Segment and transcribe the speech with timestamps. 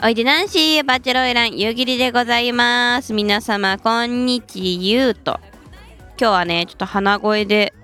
[0.00, 3.12] おいでナンシーバチェロイラン夕霧でございます。
[3.12, 5.40] 皆様こんにちゆうと。
[6.10, 7.74] 今日はねちょっと鼻声で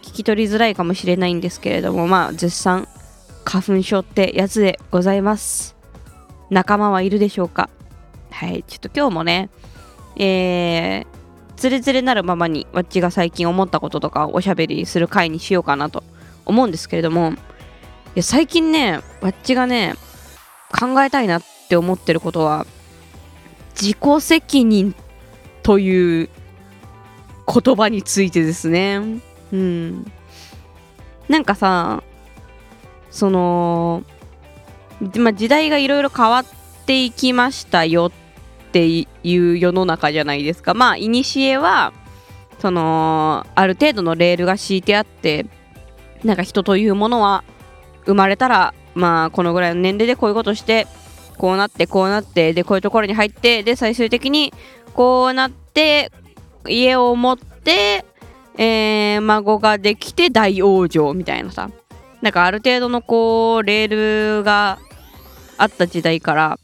[0.00, 2.86] 聞き取りづらいかもしれないんですけれどもまあ絶賛
[3.44, 5.74] 花粉症ってやつでございます。
[6.48, 7.68] 仲間はいるでしょうか？
[8.30, 9.50] はいちょっと今日もね
[10.14, 16.04] えー、つれつれなるままにわっちが最近思ったこととかおしゃべりする回にしようかなと
[16.46, 17.34] 思うんですけれどもい
[18.14, 19.96] や最近ねわっちがね
[20.70, 22.66] 考えたいなって思ってることは
[23.74, 24.94] 自己責任
[25.62, 26.28] という
[27.46, 29.00] 言葉についてですね。
[29.52, 30.10] うん。
[31.28, 32.02] なんかさ
[33.10, 34.02] その、
[35.16, 36.44] ま、時代がいろいろ変わっ
[36.86, 38.10] ていきましたよ
[38.68, 40.74] っていう世の中じゃないですか。
[40.74, 41.92] まあいにしえは
[42.58, 45.46] そのある程度のレールが敷いてあって
[46.24, 47.44] なんか人というものは
[48.06, 50.86] 生まれたらまあこのぐらいの年齢でこういうことして
[51.36, 54.52] こうなってこうなってでこういうところに入ってで最終的に
[54.94, 56.10] こうなって
[56.68, 58.04] 家を持って
[58.56, 61.70] えー、孫ができて大往生みたいなさ。
[62.24, 64.78] なんかある程度のこうレールが
[65.58, 66.58] あった時代から、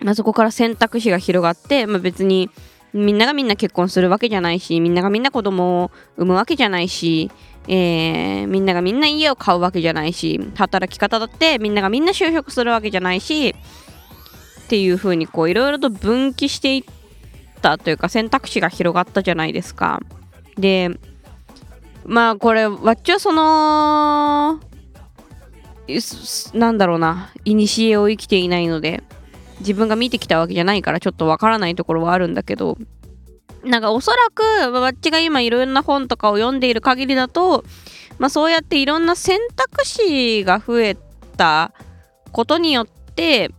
[0.00, 2.48] まあ、そこから選択肢が広がって、まあ、別に
[2.92, 7.28] みんながみんな結婚するわけじゃないしみんながみんな子供を産むわけじゃないし、
[7.66, 13.56] えー、みんながみんな家を買うわけじゃないし働き方だってみんながみんな就職するわけじゃないし
[14.64, 16.84] っていう風にこういろいろと分岐していっ
[17.60, 20.00] たというか選択肢が広がったじゃないですか。
[20.56, 20.90] で
[22.06, 24.60] まあこれわっちはその
[26.54, 29.02] なんだろうな古を生きていないので
[29.60, 32.78] 自分が見てきたわけじゃないからちょっとわからないところはあるんだけど
[33.64, 37.64] なんかおそらくわっちが今いろんな本とかを読んでいる限りだと、
[38.18, 40.96] まあ、そうやっていろんな選択肢が増え
[41.36, 41.72] た
[42.32, 43.50] ことによって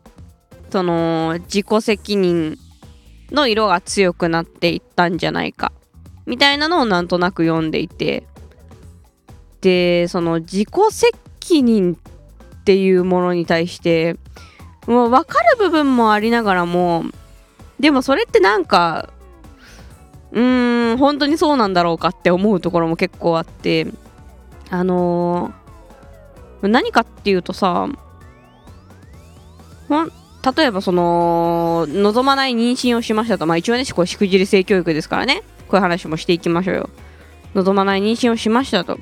[0.70, 2.58] その自己責任
[3.32, 5.72] の色が強くなっていったんじゃないか。
[6.26, 8.26] みたいなのをなんとなく読んでいて。
[9.66, 14.16] でその自己責任っていうものに対して
[14.86, 17.04] もう分かる部分もありながらも
[17.80, 19.10] でもそれってなんか
[20.32, 23.88] うーん本当にそうなんだろうかって思うところも結構あって
[24.70, 27.88] あのー、何かっていうとさ
[29.90, 30.12] ほん
[30.46, 33.48] 例えばその望まない妊娠をしましたと。
[33.48, 35.42] まあ一応ねこれしくじり性教育ですからね。
[35.68, 36.90] こういう話もしていきましょうよ。
[37.56, 39.00] 望まない妊娠をしましたと。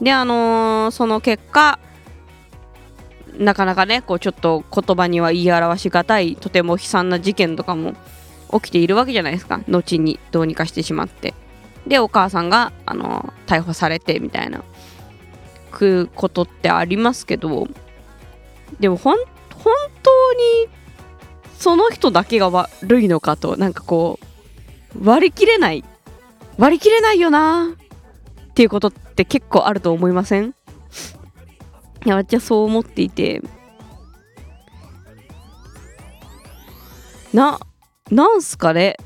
[0.00, 1.78] であのー、その結果
[3.38, 7.94] なかなかねこうちょっと言葉には言い表しがたいとても悲惨な事件とかも
[8.52, 9.60] 起きているわけじゃないですか。
[9.68, 11.32] 後にどうにかしてしまって。
[11.86, 14.62] でお母さんが、あのー、逮捕されてみたいな。
[15.70, 17.66] くことってありますけど。
[18.78, 19.16] でも本
[20.02, 20.68] 当に
[21.62, 24.18] その人だけが悪いのかとなんかこ
[25.00, 25.84] う割り切れない
[26.58, 27.76] 割り切れないよな
[28.50, 30.56] っていうことって結構あると思いません？
[32.04, 33.42] いや私はそう思っていて。
[37.32, 37.60] な
[38.10, 38.96] なんすかね？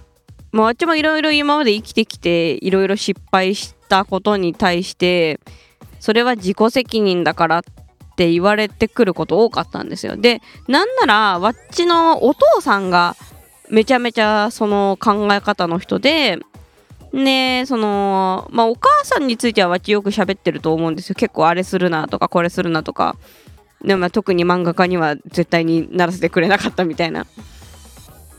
[0.50, 5.40] まあ私もいろいろ今まで生きてきていろいろ失敗したことに対して
[6.00, 7.62] それは自己責任だからっ
[8.16, 10.16] って言われてくること多かったんですよ。
[10.16, 13.14] でなんならわっちのお父さんが
[13.68, 16.38] めちゃめちゃその考え方の人で
[17.12, 21.14] ねそのまあお母さんについてはわっちよく喋ってると思うんですよ。
[21.14, 23.16] 結構あれするなとかこれするなとか。
[23.84, 27.26] でも特に漫画家には絶対にならせてくれなかったみたいな。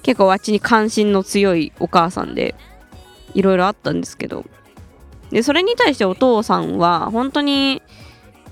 [0.02, 2.56] 結構わっちに関心の強いお母さんで
[3.36, 4.44] いろいろあったんですけど。
[5.30, 7.84] でそれに対してお父さんは本当に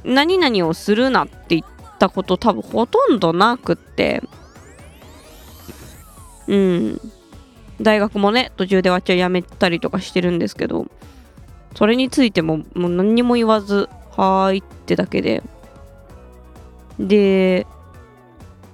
[0.05, 1.63] 何々をするなって言っ
[1.99, 4.23] たこと多分ほとんどなくって。
[6.47, 7.01] うん。
[7.81, 10.85] 大学もね途中でわっちゃ辞めたりとかしてるんですけど。
[11.75, 15.43] それについてももう何にも言わず「はーい」ってだけで。
[16.97, 17.67] で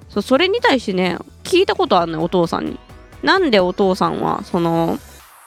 [0.10, 2.80] そそれに対してね聞いたことあるのよお父さんに。
[3.24, 5.00] なんでお父さんはその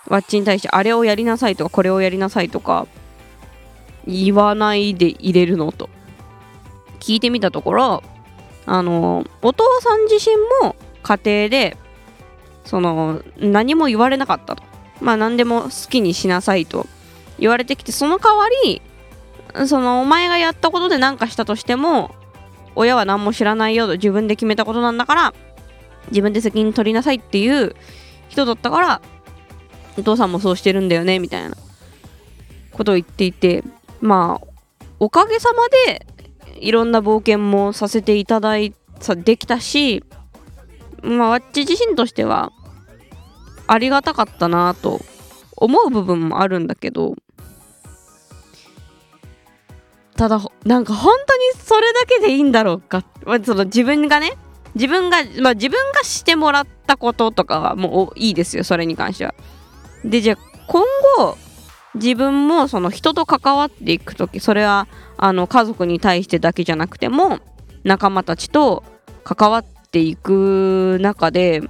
[0.08, 2.87] わっちに対してあれをやりなさいとかこれをやりなさいとか
[4.06, 5.88] 言わないで入れるのと。
[7.00, 8.02] 聞いてみたところ
[8.64, 11.76] あのお父さん自身も家庭で
[12.64, 14.62] その何も言われなかったと。
[15.00, 16.86] まあ何でも好きにしなさいと。
[17.38, 18.82] 言われてきてその代わり
[19.66, 22.14] そのお前がやったことで何かしたとしても
[22.76, 25.34] 親は何も知らないよと自分で決めたことなんだから
[26.10, 27.74] 自分で責任取りなさいっていう
[28.28, 29.00] 人だったから
[29.96, 31.56] お父さんもそうしてるんだよねみたいな
[32.72, 33.62] ことを言っていて
[34.04, 34.46] まあ
[35.00, 36.06] おかげさまで
[36.60, 40.04] いろんな冒険もさせていただいたできたし
[41.02, 42.52] まあわっち自身としては
[43.66, 45.00] ありがたかったなと
[45.56, 47.14] 思う部分もあるんだけど
[50.16, 54.36] ただなんか本当にそれだけでいいんだろうか、まあ、その自分がね
[54.74, 59.34] 自分が、まあ、自分がしてもらったこととかはもういいですよそれに関しては。
[60.04, 60.36] でじゃあ
[60.66, 60.84] 今
[61.16, 61.38] 後
[61.94, 67.38] 自分もその人と関わっていく時それはあの家族に対してだけじゃなくても
[67.85, 68.82] 仲間たちと
[69.23, 71.62] 関わっていく中で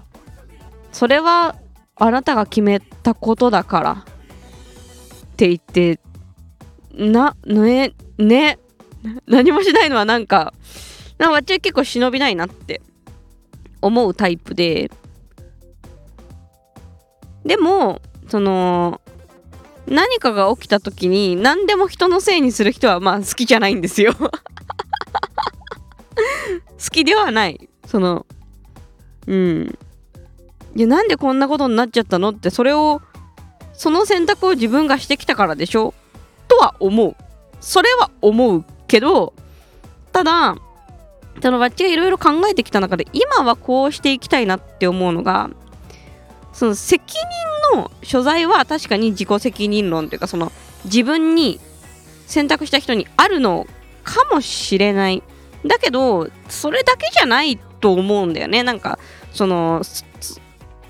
[0.92, 1.56] それは
[1.96, 6.00] あなたが決めたことだからって言って
[6.94, 8.58] なねね
[9.26, 10.54] 何もしないのはなんか
[11.18, 12.80] なんか私は結構忍びないなって
[13.82, 14.90] 思うタイプで。
[17.44, 19.02] でもその
[19.86, 24.14] 何かが起きた時に何でも人のせいにする人はまあ好きじゃないんですよ。
[24.18, 24.30] 好
[26.90, 27.68] きではない。
[27.86, 28.26] その
[29.26, 29.78] うん。
[30.76, 33.00] いやなんでこんなことになっちゃったのってそれを
[33.72, 35.94] その選択を自分がしてきたからでしょ？
[36.48, 37.16] とは思う。
[37.60, 39.32] それは思うけど
[40.12, 40.56] ただ
[41.42, 45.50] そのバッチがいろいろ考えてきた中で今はこうしていきたいなって思うのが
[46.52, 50.52] その責任の所在は確かに自己責任論というかその
[50.84, 51.60] 自分に
[52.26, 53.66] 選択した人にあるの
[54.02, 55.22] かもしれない。
[55.66, 58.62] だけどそれだけじゃないと思うんだよね。
[58.62, 58.98] なんか
[59.32, 59.82] その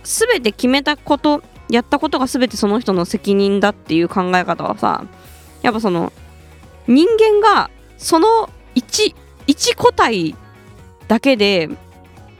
[0.02, 5.04] 全て決めたことやったことが全てその人の責任だっていう考え方はさ
[5.62, 6.12] やっぱその
[6.86, 9.14] 人間がその一
[9.46, 10.34] 一個体
[11.08, 11.70] だけで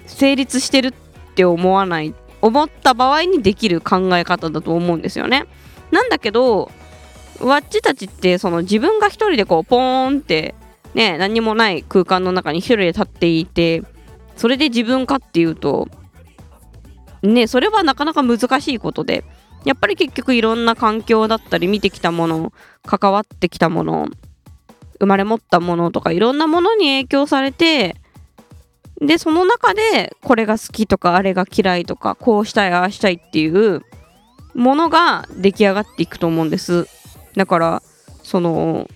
[0.06, 0.92] 成立してるっ
[1.34, 2.14] て思わない
[2.44, 5.46] 思った場合にできる考え方だと思うんですよね。
[5.90, 6.70] なんだけど
[7.40, 10.54] ワッチたちってその自分が一人でこうポーンって
[10.92, 13.82] ね何もない空間の中に一人で立っていて
[14.36, 15.88] それで自分かっていうと
[17.22, 19.24] ねそれはなかなか難しいことで
[19.64, 22.52] やっぱり結局いろんな環境だったり見てきたもの
[22.84, 24.08] 関わってきたもの
[25.00, 27.96] 生まれ持ったものとかいろんなものに影響されて
[29.00, 33.82] でその中でこれが好きとかあれが嫌いとかこうしたいああしたいっていう
[34.54, 36.86] ものが出来上がっていくと思うんです。
[37.34, 37.82] だから
[38.22, 38.88] その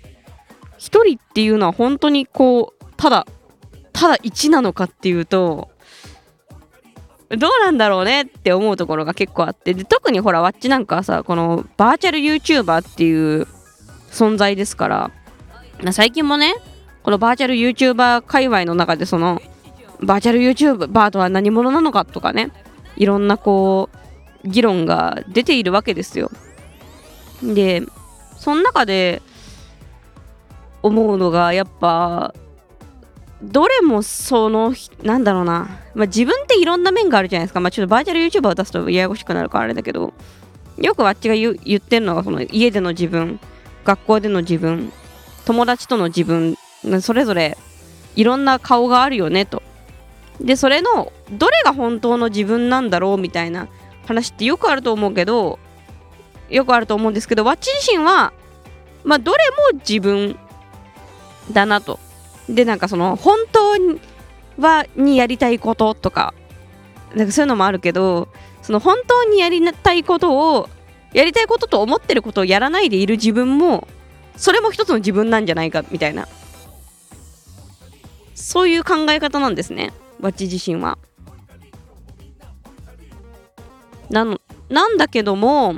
[0.77, 3.27] 一人っていうのは本当にこうただ
[3.93, 5.69] ただ1なのかっていうと
[7.31, 13.47] どうなんだろうねって思うところが結構あってで特にほらわっちなんかはさこのバーチャル YouTuber っていう
[14.11, 15.11] 存在ですから
[15.93, 16.55] 最近もね
[17.03, 19.43] このバーチャル YouTuber 界隈の中でその
[20.00, 22.53] バーチャル YouTuber とは何者なのかとかね。
[22.97, 23.89] いろんなこ
[24.45, 26.31] う議論が出ているわけですよ。
[27.43, 27.83] で
[28.37, 29.23] その中で
[30.83, 32.35] 思うのがやっぱ
[33.43, 40.12] どれもそのなんだろうな、まあ、自分っていろんな面があるじゃないですか、まあ、ちょっとバーチャル YouTuber を出すとややこしくなるからあれだけど
[40.77, 43.39] よくあっちが言ってるのがその家での自分
[43.85, 44.93] 学校での自分
[45.44, 46.56] 友達との自分
[47.01, 47.56] それぞれ
[48.17, 49.62] いろんな顔があるよねと。
[50.40, 53.69] でそれのどれが本当の自分なんだろうみたいな
[54.06, 55.58] 話ってよくあると思うけど
[56.49, 58.32] よくあると思うんですけどわっち自身は
[59.05, 59.38] まあどれ
[59.73, 60.38] も自分
[61.52, 61.99] だなと。
[62.49, 64.00] でなんかその本当に
[64.58, 66.32] はにやりたいこととか
[67.14, 68.29] なんかそういうのもあるけど
[68.62, 70.69] その本当にやりたいことを
[71.13, 73.86] やりたいことと思ってることをやらないでいる自分も
[74.36, 76.27] それも一つの自分なんじゃないかみたいな。
[78.34, 79.93] そういう考え方なんですね。
[80.20, 80.98] バッチ自身は。
[84.10, 85.75] なのなんだけども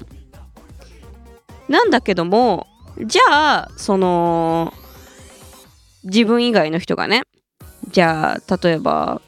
[1.69, 2.67] なんだけども
[3.05, 4.73] じゃあその
[6.05, 7.23] 自分以外の人がね
[7.91, 9.21] じゃあ例えば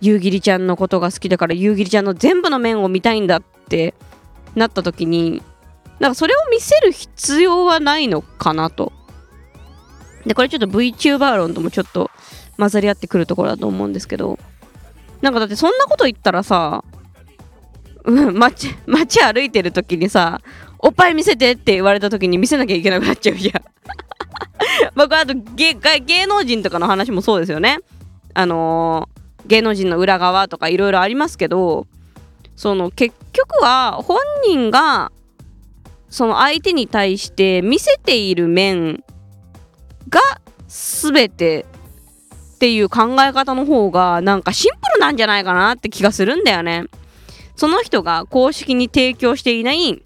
[0.00, 3.94] 夕霧ちゃんのことが好きだから夕霧ちゃんの全部の面を見たいんだって
[4.54, 5.42] なった時に
[5.98, 8.92] なんかそれを見せる必要はないのかなと。
[10.26, 12.10] でこれちょっと VTuber 論ともちょっと
[12.58, 14.38] 混ざり合ってくるところだと思うんですけど。
[15.22, 16.84] なんかだってそんなこと言ったらさ、
[18.04, 20.42] うん、街街歩いてる時にさ
[20.78, 23.62] おっぱい見せてって言われた時に見せなきゃいけなくなっちゃうじゃん。
[24.94, 27.78] 僕はあと芸芸能人とかの話もそうですよね。
[28.34, 31.86] あのー、芸能人の裏側とかいろいろありますけど
[32.56, 35.12] その結局は本人が
[36.10, 39.02] その相手に対して見せている面
[40.08, 40.20] が
[40.68, 41.64] 全て
[42.54, 46.84] っていう考え方の方がなんかシンプルなんじゃないかなって気がするんだよね。
[47.56, 50.02] その人が公式に提供していない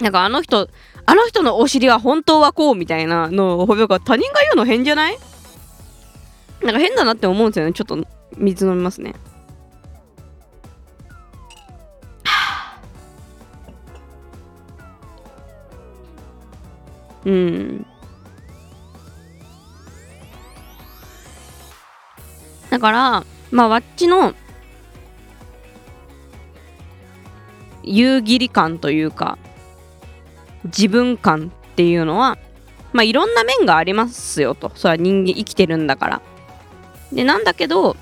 [0.00, 0.68] なんかあの人
[1.04, 5.18] あの人のお尻は本当はこうみたいなのを他人が言うの変じゃない？
[6.62, 9.14] なんか変だなって思うんですよねちょっと水飲みますね。
[17.24, 17.86] うん。
[22.78, 24.34] だからまあわっちの
[27.82, 29.36] 夕霧感というか
[30.66, 32.38] 自分感っていうのは
[32.92, 34.70] まあいろんな面がありますよと。
[34.76, 36.22] それは人間生きてるんだから。
[37.12, 37.96] でなんだけど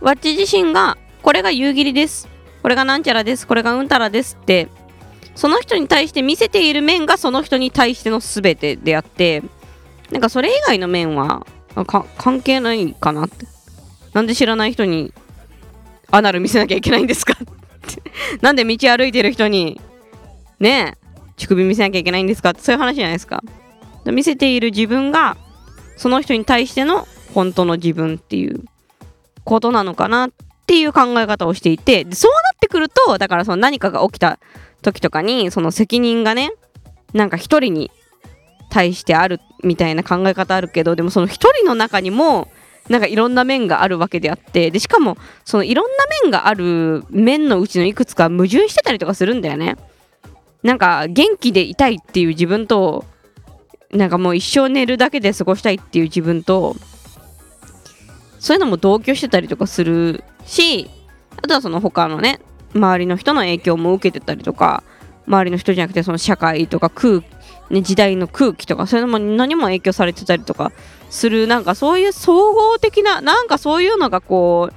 [0.00, 2.30] わっち自身がこれが夕霧です。
[2.62, 3.46] これがなんちゃらです。
[3.46, 4.68] これがうんたらですって
[5.34, 9.42] その人に対して見せている面がその人に対しての全てであって
[10.10, 11.46] なんかそれ以外の面は
[12.16, 13.51] 関係ないかなって。
[14.12, 15.12] なんで知らない人に
[16.10, 17.34] アナル見せなきゃいけないんですか？
[18.42, 19.80] なんで道歩いてる人に
[20.60, 20.98] ねえ
[21.36, 22.50] 乳首見せなきゃいけないんですか？
[22.50, 23.42] ってそういう話じゃないですか。
[24.06, 25.36] 見せている自分が
[25.96, 28.64] その人に対しての本当の自分っていう
[29.44, 30.30] ことなのかなっ
[30.66, 34.38] ていう考え方をしていてそうなってくるとだからその何かが起きた
[34.82, 36.50] 時とかにその責任がね
[37.12, 37.90] なんか一人に
[38.70, 42.48] 対してあるみたいな考え方あるけどでもその一人の中にも
[42.92, 49.76] なんかいろんな面があるわけであってでしかもそのいろんな面がある面のうちのいくつか矛盾してたりとかするんだよね。
[50.62, 53.06] なんか元気でいたいっていう自分と
[53.92, 56.76] なんかもう一生寝るだけで過ごしたいっていう自分と
[58.38, 60.90] そういうのも同居してたりとかするし
[61.38, 62.40] あとはその他のね
[62.74, 64.84] 周りの人の影響も受けてたりとか
[65.26, 67.22] 周りの人じゃなくてその社会とか空、
[67.72, 70.72] ね、時代の空気とかそういうのも何も影響されてたりとか
[71.08, 74.74] するなんかそういう総合的ななんかそういうのがこう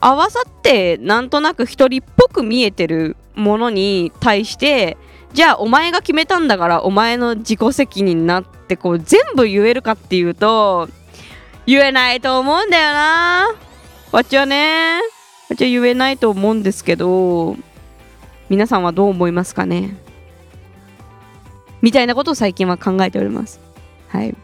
[0.00, 4.96] 合わさってなんとなく一人っぽく見えてるものに対して
[5.34, 10.88] じゃあお前が決めたんだからお前の自己責任なってこう全部言えるかっていうと
[11.66, 13.54] 言えないと思うんだよな。
[14.10, 15.00] わっちはね
[15.50, 17.56] わっちは言えないと思うんですけど
[18.48, 19.96] 皆さんはどう思いますかね？
[21.82, 23.60] みたいなことを最近は考えております。
[24.08, 24.34] はい。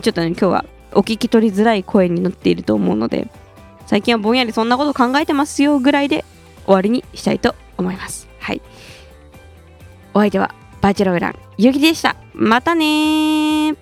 [0.00, 3.28] ちょっとね今日はお聞き取りづらい声になっていると思うので
[3.86, 6.24] 最近はぼんやりそんなこと考えてますよぐらいで
[6.64, 8.28] 終わりにしたいと思います。
[8.38, 8.62] はい。
[10.14, 12.16] お相手はバーチャルウェランゆきでした。
[12.34, 13.81] またね